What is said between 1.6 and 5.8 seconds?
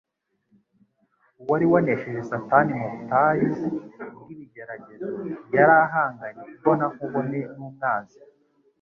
wanesheje Satani mu butayu bw'ibigeragezo yari